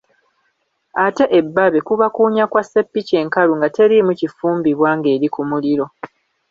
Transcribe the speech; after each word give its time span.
Ate 1.05 1.25
ebbabe 1.39 1.79
kuba 1.87 2.05
kuwunya 2.15 2.45
kwa 2.51 2.63
sseppiki 2.65 3.13
enkalu 3.21 3.53
nga 3.57 3.67
teriimu 3.75 4.13
kifumbibwa 4.19 4.89
ng'eri 4.97 5.27
ku 5.33 5.41
muliro. 5.49 5.85